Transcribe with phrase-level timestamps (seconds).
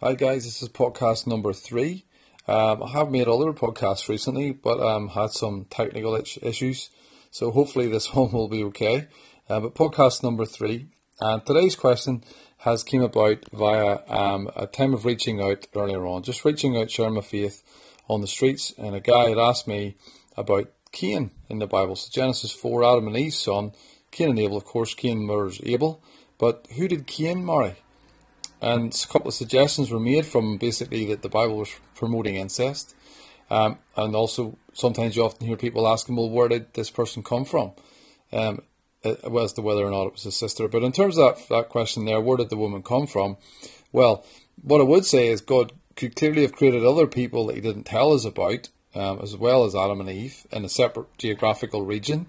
[0.00, 2.04] Hi guys, this is podcast number three.
[2.46, 6.90] Um, I have made other podcasts recently, but um, had some technical issues,
[7.32, 9.08] so hopefully this one will be okay.
[9.48, 10.86] Uh, but podcast number three,
[11.20, 12.22] and today's question
[12.58, 16.92] has came about via um, a time of reaching out earlier on, just reaching out,
[16.92, 17.64] sharing my faith
[18.08, 19.96] on the streets, and a guy had asked me
[20.36, 21.96] about Cain in the Bible.
[21.96, 23.72] So Genesis four, Adam and Eve's son,
[24.12, 24.58] Cain and Abel.
[24.58, 26.00] Of course, Cain murders Abel,
[26.38, 27.78] but who did Cain marry?
[28.60, 32.94] And a couple of suggestions were made from basically that the Bible was promoting incest.
[33.50, 37.44] Um, and also, sometimes you often hear people asking, well, where did this person come
[37.44, 37.72] from?
[38.32, 38.62] Um,
[39.04, 40.68] as to whether or not it was a sister.
[40.68, 43.36] But in terms of that, that question there, where did the woman come from?
[43.92, 44.24] Well,
[44.62, 47.84] what I would say is God could clearly have created other people that he didn't
[47.84, 52.26] tell us about, um, as well as Adam and Eve, in a separate geographical region.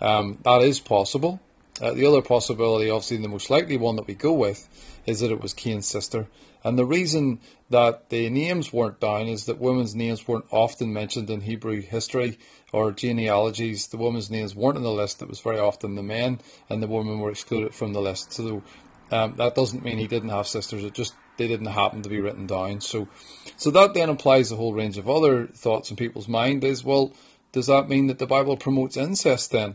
[0.00, 1.40] Um, that is possible.
[1.82, 4.68] Uh, the other possibility, obviously the most likely one that we go with,
[5.04, 6.28] is that it was Cain's sister.
[6.62, 11.28] And the reason that the names weren't down is that women's names weren't often mentioned
[11.28, 12.38] in Hebrew history
[12.72, 13.88] or genealogies.
[13.88, 15.22] The women's names weren't on the list.
[15.22, 18.32] It was very often the men, and the women were excluded from the list.
[18.32, 18.62] So
[19.10, 20.84] um, that doesn't mean he didn't have sisters.
[20.84, 22.80] It just they didn't happen to be written down.
[22.80, 23.08] So,
[23.56, 26.62] so that then implies a whole range of other thoughts in people's mind.
[26.62, 27.12] Is well,
[27.50, 29.74] does that mean that the Bible promotes incest then?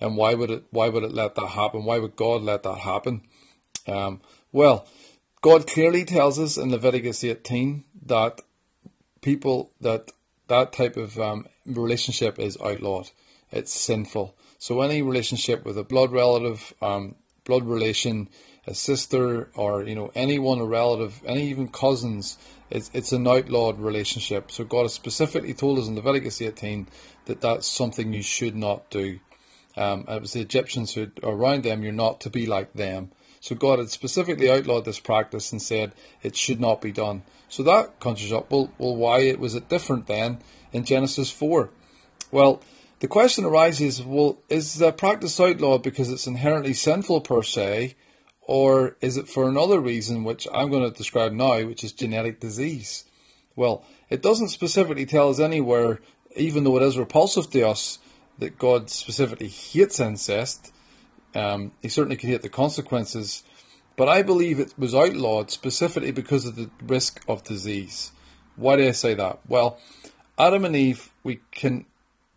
[0.00, 1.84] And why would it why would it let that happen?
[1.84, 3.22] Why would God let that happen?
[3.86, 4.20] Um,
[4.52, 4.86] well,
[5.40, 8.40] God clearly tells us in Leviticus 18 that
[9.20, 10.12] people that
[10.48, 13.10] that type of um, relationship is outlawed.
[13.50, 14.34] It's sinful.
[14.58, 18.28] So any relationship with a blood relative, um, blood relation,
[18.66, 22.38] a sister, or you know anyone, a relative, any even cousins,
[22.70, 24.50] it's it's an outlawed relationship.
[24.50, 26.88] So God has specifically told us in Leviticus 18
[27.26, 29.20] that that's something you should not do.
[29.78, 31.82] Um, it was the Egyptians who around them.
[31.82, 33.12] You're not to be like them.
[33.40, 37.22] So God had specifically outlawed this practice and said it should not be done.
[37.48, 40.38] So that conjures up, well, well, why was it different then
[40.72, 41.70] in Genesis 4?
[42.30, 42.60] Well,
[43.00, 47.94] the question arises, well, is the practice outlawed because it's inherently sinful per se,
[48.42, 52.40] or is it for another reason, which I'm going to describe now, which is genetic
[52.40, 53.04] disease?
[53.54, 56.00] Well, it doesn't specifically tell us anywhere,
[56.34, 57.98] even though it is repulsive to us,
[58.38, 60.72] that God specifically hates incest.
[61.34, 63.42] Um, he certainly could hate the consequences,
[63.96, 68.12] but I believe it was outlawed specifically because of the risk of disease.
[68.56, 69.40] Why do I say that?
[69.46, 69.78] Well,
[70.38, 71.84] Adam and Eve, we can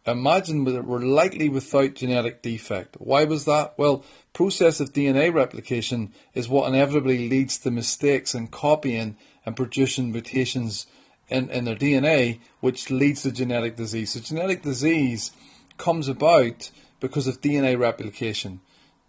[0.06, 2.96] imagine that were likely without genetic defect.
[3.00, 3.78] Why was that?
[3.78, 10.12] Well, process of DNA replication is what inevitably leads to mistakes in copying and producing
[10.12, 10.88] mutations
[11.30, 14.14] in, in their DNA, which leads to genetic disease.
[14.14, 15.32] So genetic disease
[15.82, 16.72] comes about
[17.02, 18.62] because of DNA replication.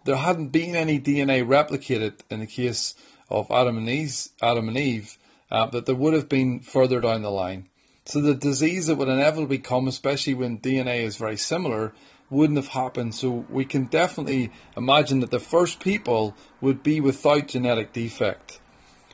[0.03, 2.95] There hadn't been any DNA replicated in the case
[3.29, 5.17] of Adam and Eve, Adam and Eve
[5.51, 7.69] uh, that there would have been further down the line.
[8.05, 11.93] So the disease that would inevitably come, especially when DNA is very similar,
[12.29, 13.15] wouldn't have happened.
[13.15, 18.59] So we can definitely imagine that the first people would be without genetic defect.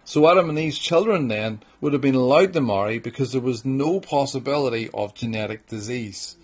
[0.06, 3.64] So Adam and Eve's children then would have been allowed to marry because there was
[3.64, 6.36] no possibility of genetic disease.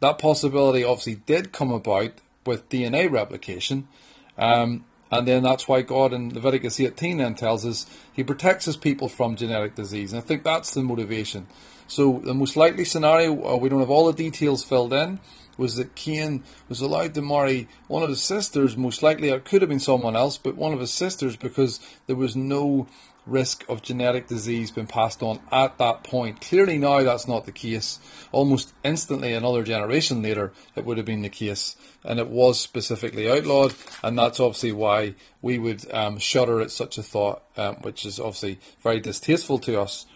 [0.00, 2.12] That possibility obviously did come about
[2.44, 3.88] with DNA replication.
[4.38, 8.78] Um, and then that's why God in Leviticus 18 then tells us he protects his
[8.78, 10.12] people from genetic disease.
[10.12, 11.46] And I think that's the motivation.
[11.86, 15.20] So the most likely scenario, uh, we don't have all the details filled in,
[15.58, 18.76] was that Cain was allowed to marry one of his sisters.
[18.76, 22.16] Most likely it could have been someone else, but one of his sisters because there
[22.16, 22.88] was no
[23.26, 26.40] risk of genetic disease being passed on at that point.
[26.40, 27.98] Clearly now that's not the case.
[28.32, 33.30] Almost instantly, another generation later, it would have been the case, and it was specifically
[33.30, 38.05] outlawed, and that's obviously why we would um, shudder at such a thought, um, which
[38.06, 40.06] is obviously very distasteful to us.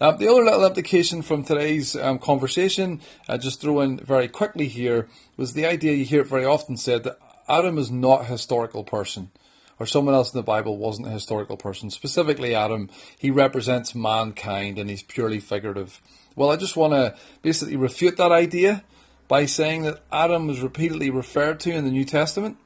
[0.00, 4.66] Um, the other little implication from today's um, conversation, uh, just throw in very quickly
[4.66, 7.18] here, was the idea you hear it very often said that
[7.48, 9.30] Adam is not a historical person
[9.78, 11.90] or someone else in the Bible wasn't a historical person.
[11.90, 12.88] Specifically, Adam,
[13.18, 16.00] he represents mankind and he's purely figurative.
[16.36, 18.84] Well, I just want to basically refute that idea
[19.28, 22.56] by saying that Adam was repeatedly referred to in the New Testament.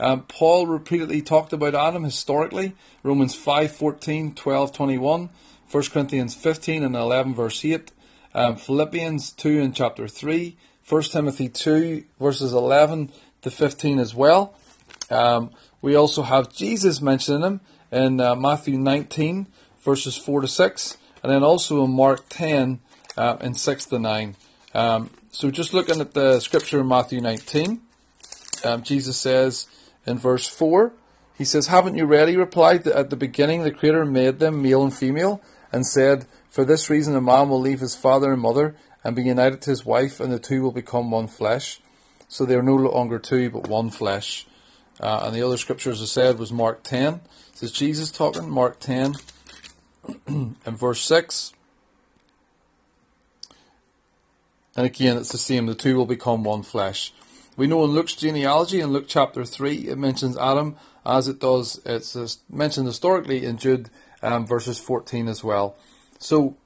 [0.00, 2.74] Um, Paul repeatedly talked about Adam historically.
[3.02, 5.28] Romans 5, 14, 12, 21,
[5.70, 7.92] 1 Corinthians 15 and 11 verse 8,
[8.34, 10.56] um, Philippians 2 and chapter 3,
[10.88, 13.12] 1 Timothy 2 verses 11
[13.42, 14.54] to 15 as well.
[15.10, 15.50] Um,
[15.82, 17.60] we also have Jesus mentioning him
[17.92, 19.48] in uh, Matthew 19,
[19.82, 22.80] verses 4 to 6, and then also in Mark 10,
[23.18, 24.36] uh, in 6 to 9.
[24.72, 27.82] Um, so just looking at the scripture in Matthew 19,
[28.64, 29.66] um, Jesus says
[30.06, 30.92] in verse 4,
[31.36, 32.28] He says, Haven't you read?
[32.28, 35.40] He replied that at the beginning the Creator made them male and female
[35.72, 39.22] and said, For this reason a man will leave his father and mother and be
[39.22, 41.80] united to his wife, and the two will become one flesh.
[42.28, 44.46] So they are no longer two, but one flesh.
[45.00, 47.20] Uh, and the other scripture, as I said, was Mark 10.
[47.52, 49.14] This is Jesus talking, Mark 10
[50.26, 51.54] and verse 6.
[54.76, 55.66] And again, it's the same.
[55.66, 57.12] The two will become one flesh.
[57.60, 61.78] We know in Luke's genealogy, in Luke chapter 3, it mentions Adam as it does,
[61.84, 63.90] it's mentioned historically in Jude
[64.22, 65.76] um, verses 14 as well.
[66.18, 66.56] So,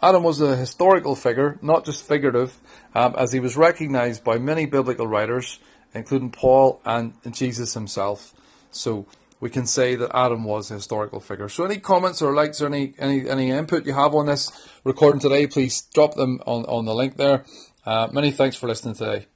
[0.00, 2.56] Adam was a historical figure, not just figurative,
[2.94, 5.58] um, as he was recognized by many biblical writers,
[5.92, 8.32] including Paul and Jesus himself.
[8.70, 9.04] So,
[9.40, 11.50] we can say that Adam was a historical figure.
[11.50, 14.50] So any comments or likes or any, any, any input you have on this
[14.82, 17.44] recording today, please drop them on, on the link there.
[17.84, 19.26] Uh, many thanks for listening today.